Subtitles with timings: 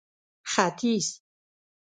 [0.51, 1.07] ختيځ